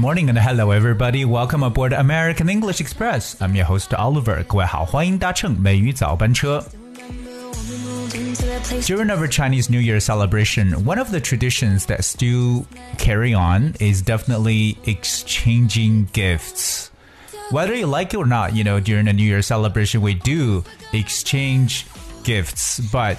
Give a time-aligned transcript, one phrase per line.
[0.00, 1.24] morning and hello everybody.
[1.24, 3.36] Welcome aboard American English Express.
[3.40, 4.42] I'm your host Oliver.
[4.44, 6.64] 各位好，欢迎搭乘美语早班车。
[7.84, 8.86] moved into the place.
[8.86, 12.64] During our Chinese New Year celebration, one of the traditions that still
[12.98, 16.90] carry on is definitely exchanging gifts.
[17.50, 20.64] Whether you like it or not, you know, during the New Year celebration, we do
[20.92, 21.86] exchange
[22.24, 23.18] gifts, but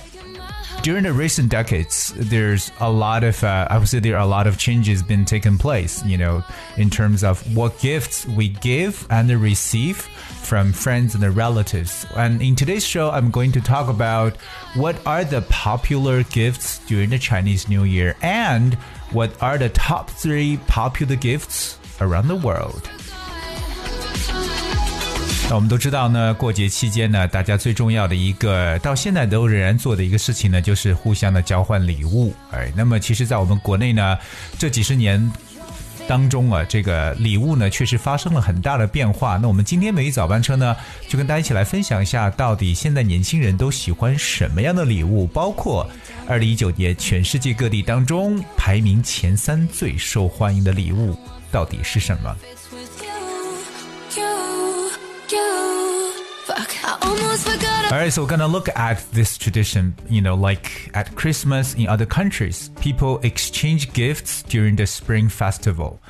[0.82, 4.26] during the recent decades, there's a lot of, uh, I would say there are a
[4.26, 6.42] lot of changes been taken place, you know,
[6.76, 12.04] in terms of what gifts we give and receive from friends and relatives.
[12.16, 14.36] And in today's show, I'm going to talk about
[14.74, 18.74] what are the popular gifts during the Chinese New Year and
[19.12, 22.90] what are the top three popular gifts around the world.
[25.48, 32.32] 那我们都知道呢，过节期间呢，大家最重要的一个到现在都仍然做的一个事情呢，就是互相的交换礼物。
[32.52, 34.16] 哎，那么其实，在我们国内呢，
[34.58, 35.30] 这几十年
[36.08, 39.36] 当中啊，这个礼物呢，确实发生了很大的变化。
[39.36, 40.74] 那我们今天每一早班车呢，
[41.06, 45.86] 就跟大家一起来分享一下，到底现在年轻人都喜欢什么样的礼物，包括
[46.26, 51.14] 二零一九年全世界各地当中排名前三最受欢迎的礼物
[51.50, 52.34] 到底是什么。
[57.92, 62.06] All right, so we're gonna look at this tradition, you know, like at Christmas in other
[62.06, 66.00] countries, people exchange gifts during the Spring Festival.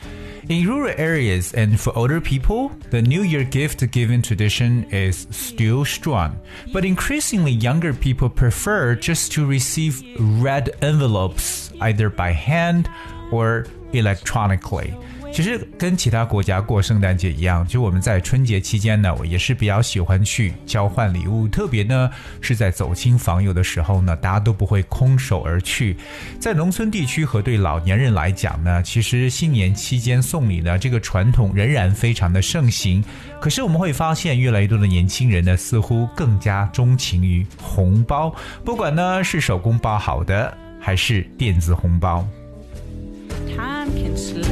[0.48, 5.84] In rural areas and for older people, the New Year gift giving tradition is still
[5.84, 6.38] strong.
[6.72, 12.88] But increasingly, younger people prefer just to receive red envelopes, either by hand
[13.30, 14.96] or electronically.
[15.32, 22.10] 其实跟其他国家过圣诞节一样，就我们在春节期间呢，我也是比较喜欢去交换礼物，特别呢
[22.42, 25.96] 是在走亲访友的时候呢，大家都不会空手而去。
[26.38, 33.02] 在农村地区和对老年人来讲呢，其实新年期间送礼呢这个传统仍然非常的盛行。
[33.40, 38.34] 可是我们会发现，越来越多的年轻人呢，似乎更加钟情于红包，
[38.66, 42.22] 不管呢是手工包好的，还是电子红包。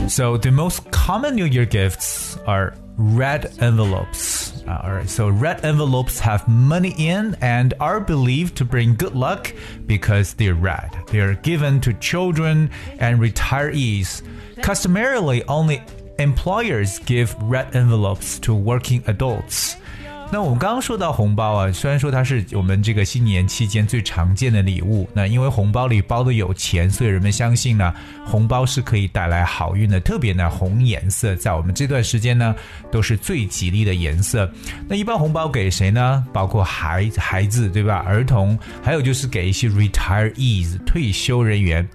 [0.09, 4.63] So the most common New Year gifts are red envelopes.
[4.67, 9.15] Uh, all right, so red envelopes have money in and are believed to bring good
[9.15, 9.53] luck
[9.87, 10.91] because they're red.
[11.09, 14.23] They are given to children and retirees.
[14.63, 15.83] Customarily, only
[16.19, 19.77] employers give red envelopes to working adults.
[20.33, 27.93] 那我们刚刚说到红包啊，虽然说它是我们这个新年期间最常见的礼物，那因为红包里包的有钱，所以人们相信呢，
[28.25, 29.99] 红包是可以带来好运的。
[29.99, 32.55] 特别呢，红颜色在我们这段时间呢，
[32.93, 34.49] 都是最吉利的颜色。
[34.89, 36.25] 那一般红包给谁呢？
[36.33, 37.97] 包括孩孩子对吧？
[38.07, 41.87] 儿童，还有就是给一些 retirees 退休人员。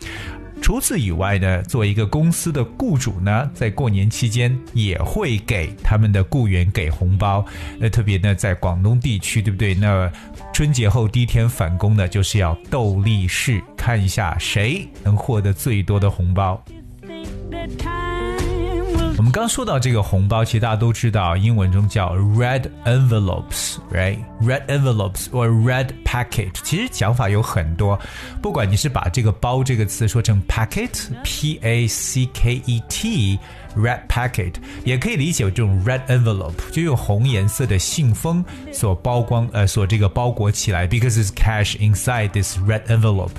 [0.66, 7.46] 除此以外呢，作为一个公司的雇主呢，在过年期间也会给他们的雇员给红包。
[7.78, 9.76] 那特别呢，在广东地区，对不对？
[9.76, 10.12] 那
[10.52, 16.60] 春节后第一天返工呢，就是要斗力士，看一下谁能获得最多的红包。
[19.18, 27.98] 我们刚说到这个红包，其实大家都知道，英文中叫 red envelopes，right？red envelopes or red packet，其实讲法有很多。
[28.42, 33.40] 不管你是把这个包这个词说成 packet，p a c k e t。
[33.76, 34.54] Red packet
[34.86, 43.32] 也可以理解为这种 red envelope，就用红颜色的信封所包光呃所这个包裹起来，because it's cash inside this red envelope。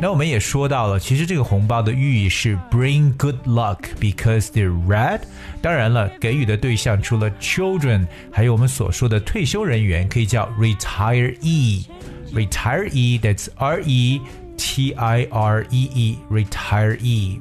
[0.00, 5.20] 那我们也说到了，其实这个红包的寓意是 bring good luck because they're red。
[5.60, 11.84] 当然了，给予的对象除了 children，还有我们所说的退休人员，可以叫 retiree。
[12.32, 14.20] retiree，that's R E
[14.56, 17.40] T I R E E，retiree。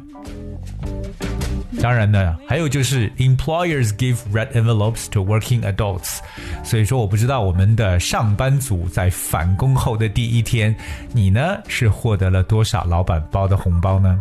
[1.81, 6.19] 当然呢，还有就是 employers give red envelopes to working adults。
[6.64, 10.75] 所以说，我不知道我们的上班族在返工后的第一天，
[11.14, 14.19] 你呢是获得了多少老板包的红包呢？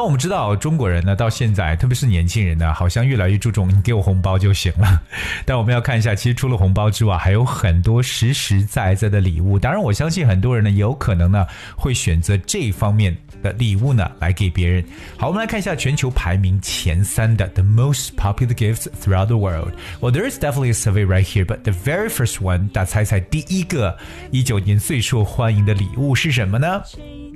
[0.00, 5.02] 那我们知道，中国人呢，到现在，特别是年轻人呢，好像越来越注重你给我红包就行了。
[5.44, 9.58] 但我们要看一下，其实除了红包之外，还有很多实实在在的礼物。
[9.58, 14.82] 当然，我相信很多人呢，有可能呢会选择这方面的礼物呢来给别人。
[15.18, 19.72] 好，我们来看一下全球排名前三的 the most popular gifts throughout the world.
[20.00, 23.98] Well, there is definitely a survey right here, but the very first one，大家猜猜第一个
[24.30, 26.80] 一九年最受欢迎的礼物是什么呢？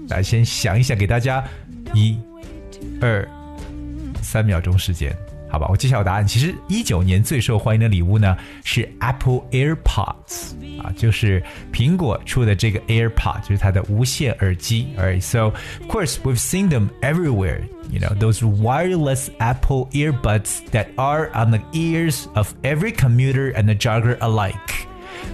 [0.08, 1.44] 大家先想一想，给大家
[1.92, 2.18] 一、
[3.01, 3.27] 二、
[4.21, 5.15] 三秒钟时间。
[5.51, 6.27] 好吧，我揭晓答案。
[6.27, 11.43] 其实一九年最受欢迎的礼物呢是 Apple AirPods 啊，就是
[11.73, 14.89] 苹果出的这个 AirPod，就是它的无线耳机。
[14.95, 15.55] Alright, so of
[15.89, 17.61] course we've seen them everywhere.
[17.91, 23.63] You know those wireless Apple earbuds that are on the ears of every commuter and
[23.63, 24.85] the jogger alike.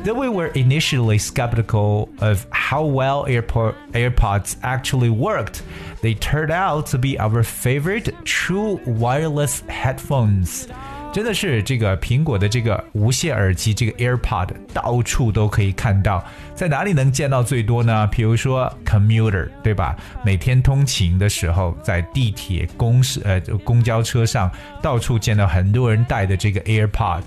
[0.03, 5.63] Though we were initially skeptical of how well AirPod, AirPods actually worked,
[6.01, 10.69] they turned out to be our favorite true wireless headphones.
[11.13, 16.25] 真的是这个苹果的这个无线耳机，这个 AirPod 到处都可以看到，
[16.55, 18.07] 在哪里能见到最多呢？
[18.07, 19.97] 比如说 commuter，对吧？
[20.25, 24.49] 每天通勤的时候，在地铁、公司呃公交车上，
[24.81, 27.23] 到处见到很多人戴的这个 AirPod。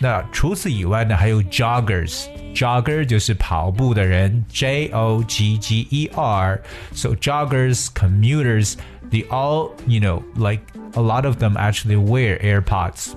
[0.00, 6.60] 那除此以外呢，还有 joggers，jogger 就是跑步的人，J O G G E R。
[6.92, 8.74] So joggers, commuters,
[9.09, 10.61] they all you know like
[10.93, 13.13] a lot of them actually wear AirPods。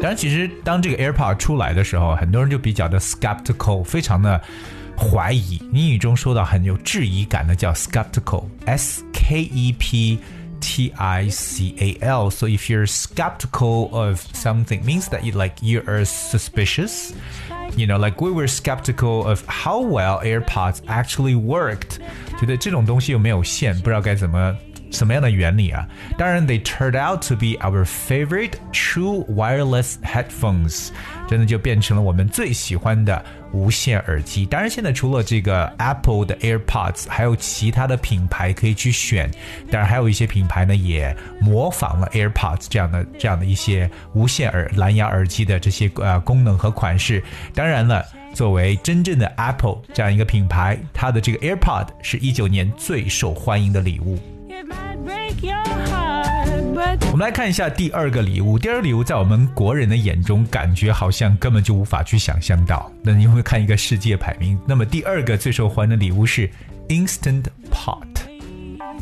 [0.00, 4.40] 当然，其实当这个 AirPod 出来的时候，很多人就比较的 skeptical，非常的
[4.96, 5.56] 怀疑。
[5.72, 10.18] 英语中说到很有质疑感的叫 skeptical，S K E P
[10.60, 12.30] T I C A L.
[12.30, 17.12] So if you're skeptical of something, means that you like you are suspicious.
[17.76, 21.98] You know, like we were skeptical of how well AirPods actually worked.
[22.38, 24.54] 觉得这种东西又没有线，不知道该怎么
[24.91, 25.87] 什么样的原理啊？
[26.17, 30.89] 当然，they turned out to be our favorite true wireless headphones，
[31.27, 34.45] 真的就变成了我们最喜欢的无线耳机。
[34.45, 39.29] 当然，现在除了这个 Apple 的 AirPods，还有其他的品牌可以去选。
[39.71, 47.23] 当然，还有一些品牌呢也模仿了 AirPods 这样的这样的一些无线耳蓝牙耳机的这些呃功能和款式。
[47.53, 48.05] 当然了。
[48.31, 54.19] 作为真正的 Apple 这样一个品牌，它的这个 AirPod 是一九年最受欢迎的礼物。
[57.11, 58.57] 我们来看一下第二个礼物。
[58.57, 62.91] 第二个礼物在我们国人的眼中，感觉好像根本就无法去想象到。
[63.03, 66.49] 那你会看一个世界排名，那么第二个最受欢迎的礼物是
[66.87, 68.05] Instant Pot。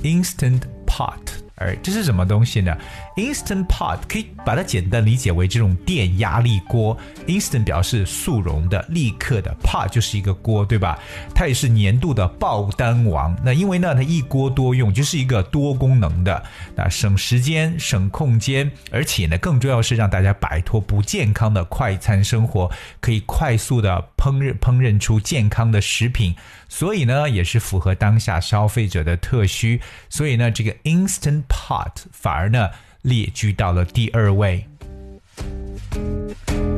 [0.03, 1.17] Instant Pot，
[1.57, 2.75] 而这是什么东西呢
[3.15, 6.97] ？Instant Pot 可以把它简单理解为这种电压力锅。
[7.25, 10.99] Instant 表示速溶的、立刻的，Pot 就是一个锅，对吧？
[11.33, 13.35] 它也是年度的爆单王。
[13.43, 16.43] 那因为呢，它一锅多用，就是一个多功能的，
[16.75, 26.35] 那省时间、省空间，而且呢，更重要是让大家摆脱不健康的快餐生活，可以快速的烹饪烹饪出健康的食品。
[26.69, 29.79] 所以呢，也是符合当下消费者的特需。
[30.09, 32.70] 所以呢，这个 Instant Pot 反而呢
[33.02, 34.66] 列居到了第二位。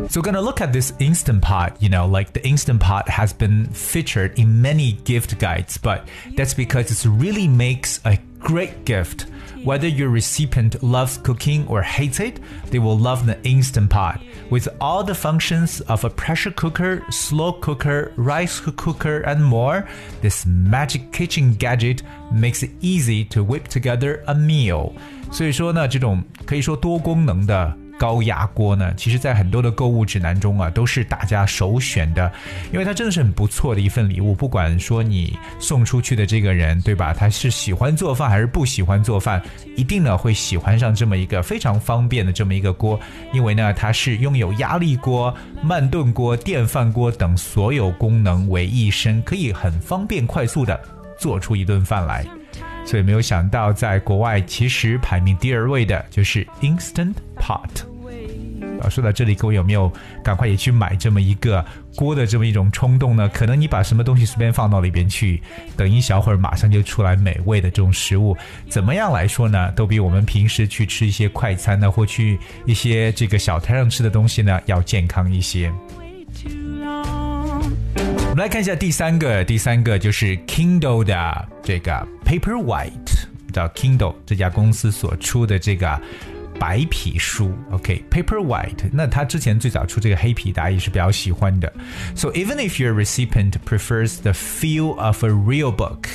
[0.09, 1.77] So we're gonna look at this Instant Pot.
[1.81, 6.03] You know, like the Instant Pot has been featured in many gift guides, but
[6.37, 9.27] that's because it really makes a great gift.
[9.63, 12.41] Whether your recipient loves cooking or hates it,
[12.71, 14.21] they will love the Instant Pot.
[14.51, 19.89] With all the functions of a pressure cooker, slow cooker, rice cooker, and more,
[20.21, 24.93] this magic kitchen gadget makes it easy to whip together a meal.
[25.31, 32.32] 所以说呢，这种可以说多功能的 高压锅呢，其实在很多的购物指南中啊，都是大家首选的，
[32.72, 34.34] 因为它真的是很不错的一份礼物。
[34.34, 37.14] 不管说你送出去的这个人，对吧？
[37.14, 39.42] 他是喜欢做饭还是不喜欢做饭，
[39.76, 42.98] 一定呢会喜欢上这么一个非常方便的这么一个锅，
[43.34, 50.80] 因为呢它是拥有压力锅、慢炖锅、电饭锅等所有功能为一身，可以很方便快速的
[51.18, 52.26] 做出一顿饭来。
[52.86, 57.89] 所以没有想到，在国外其实排名第二位的就是 Instant Pot。
[58.82, 59.92] 啊，说到这里，各位有没有
[60.24, 61.64] 赶快也去买这么一个
[61.96, 63.30] 锅的这么一种冲动呢？
[63.30, 65.42] 可能你把什么东西随便放到里边去，
[65.76, 68.36] 等一小会儿马上就出来美味的这种食物，
[68.70, 69.72] 怎么样来说呢？
[69.74, 75.72] 都比我们平时去吃一些快餐呢，或去一些这个小摊上吃的东西呢，要健康一些。
[78.30, 82.92] 我们来看一下第三个，第三个就是 Kindle 的这个 Paperwhite，
[83.52, 86.00] 叫 Kindle 这家公司所出的这个
[86.59, 91.73] 白皮书，OK，Paperwhite、那它之前最早出这个黑皮，大家也是比较喜欢的。
[92.15, 96.09] So even if your recipient prefers the feel of a real book,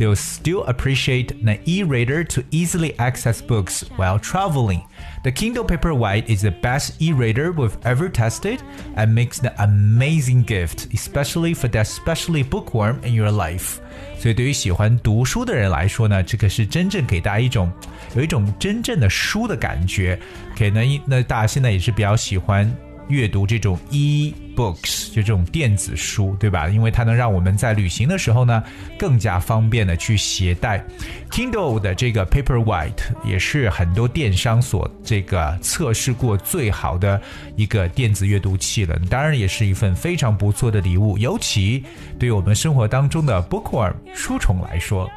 [0.00, 4.82] they'll still appreciate an e-reader to easily access books while traveling.
[5.22, 8.62] The Kindle Paperwhite is the best e-reader we've ever tested
[8.94, 13.80] and makes an amazing gift, especially for that especially bookworm in your life.
[14.18, 17.70] 所以对于喜欢读书的人来说呢，这个是真正给大家一种
[18.14, 20.18] 有一种真正的书的感觉。
[20.52, 22.70] OK，那一那大家现在也是比较喜欢
[23.07, 26.69] 阅读这种 e-books，就这种电子书，对吧？
[26.69, 28.63] 因为它能让我们在旅行的时候呢，
[28.97, 30.83] 更加方便的去携带。
[31.29, 32.91] Kindle 的这个 Paperwhite
[33.23, 37.21] 也是很多电商所这个测试过最好的
[37.55, 41.83] 一个电子阅读器了，当然也是一份非常不错的礼物，尤其
[42.19, 45.09] 对我们生活当中的 bookworm 书虫来说。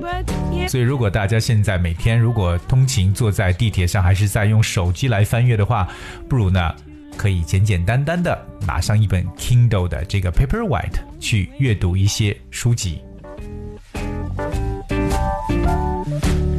[0.00, 0.68] but yeah.
[0.68, 5.88] 所以，如果大家现在每天如果通勤坐在地铁上，还是在用手机来翻阅的话，
[6.28, 6.74] 不如呢，
[7.16, 13.00] 可以简简单单的拿上一本 Kindle 的这个 Paperwhite 去阅读一些书籍。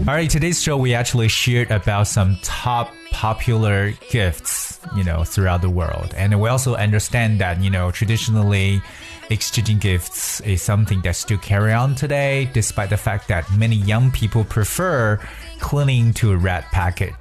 [0.06, 5.62] All right, today's show we actually shared about some top popular gifts, you know, throughout
[5.62, 6.14] the world.
[6.18, 8.82] And we also understand that, you know, traditionally
[9.30, 14.10] exchanging gifts is something that still carry on today, despite the fact that many young
[14.12, 15.20] people prefer
[15.60, 17.14] clinging to a red packet.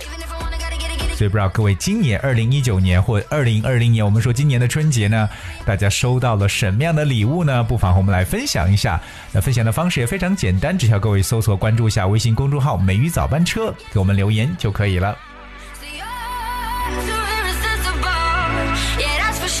[0.00, 1.16] Even if I wanna gotta get it, get it.
[1.16, 5.28] 所以不知道各位今年二零一九年或二零二零年，我们说今年的春节呢，
[5.64, 7.62] 大家收到了什么样的礼物呢？
[7.62, 9.00] 不妨和我们来分享一下。
[9.32, 15.16] 那分享的方式也非常简单，只需要各位搜索关注一下微信公众号“美语早班车”，给我们留言就可以了。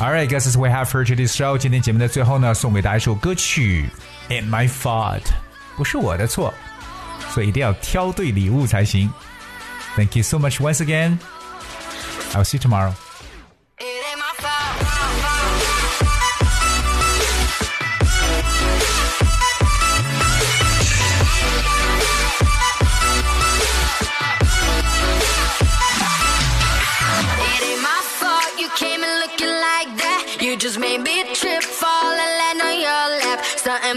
[0.00, 0.06] sure.
[0.06, 3.88] All right, guys, as we have for today's show，今天节目的最后呢，送给大家一首歌曲《
[4.32, 5.20] Ain't My Fault》，
[5.76, 6.52] 不是我的错，
[7.30, 9.10] 所以一定要挑对礼物才行。
[9.96, 11.18] Thank you so much once again.
[12.32, 12.92] I'll see you tomorrow.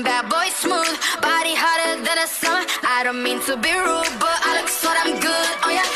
[0.02, 2.66] Bad boy smooth, body hotter than a summer.
[2.82, 5.50] I don't mean to be rude, but I look so I'm good.
[5.62, 5.86] Oh yeah,